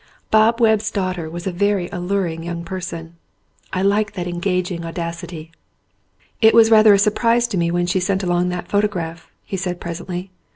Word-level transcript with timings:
Bob 0.31 0.59
Webb's 0.59 0.89
daughter 0.89 1.29
was 1.29 1.45
a 1.45 1.51
very 1.51 1.87
alluring 1.89 2.41
young 2.41 2.63
person. 2.63 3.17
I 3.71 3.83
liked 3.83 4.15
that 4.15 4.27
engaging 4.27 4.83
audacity. 4.83 5.51
"It 6.41 6.55
was 6.55 6.71
rather 6.71 6.95
a 6.95 6.97
surprise 6.97 7.45
to 7.49 7.57
me 7.59 7.69
when 7.69 7.85
she 7.85 7.99
sent 7.99 8.23
along 8.23 8.49
that 8.49 8.67
photograph," 8.67 9.29
he 9.43 9.57
said 9.57 9.79
presently. 9.79 10.31